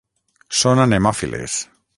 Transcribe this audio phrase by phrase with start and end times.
[0.61, 1.61] Són anemòfiles.